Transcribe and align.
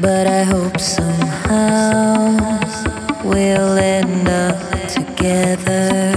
But 0.00 0.26
I 0.26 0.42
hope 0.42 0.78
somehow 0.78 2.36
we'll 3.24 3.78
end 3.78 4.28
up 4.28 4.88
together. 4.88 6.15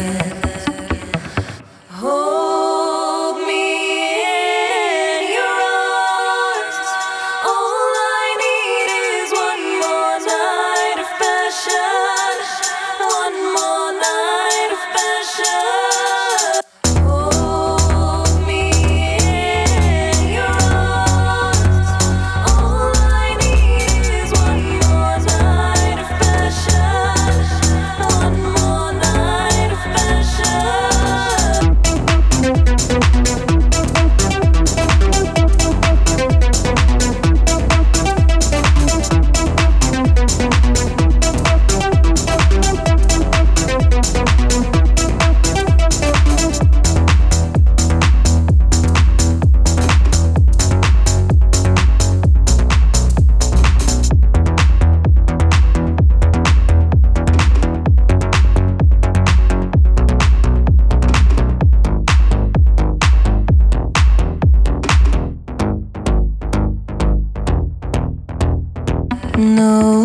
No 69.40 70.04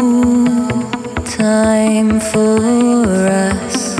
time 1.25 2.21
for 2.21 3.27
us, 3.27 3.97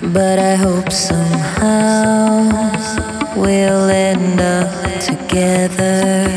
but 0.00 0.38
I 0.38 0.54
hope 0.54 0.92
somehow 0.92 2.46
we'll 3.34 3.90
end 3.90 4.40
up 4.40 4.70
together. 5.00 6.27